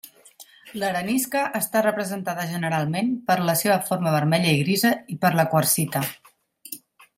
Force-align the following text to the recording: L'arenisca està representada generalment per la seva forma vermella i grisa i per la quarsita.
L'arenisca 0.83 1.43
està 1.59 1.83
representada 1.87 2.45
generalment 2.55 3.13
per 3.29 3.37
la 3.51 3.57
seva 3.61 3.77
forma 3.91 4.17
vermella 4.19 4.57
i 4.57 4.65
grisa 4.65 4.95
i 5.17 5.21
per 5.27 5.35
la 5.43 5.49
quarsita. 5.55 6.05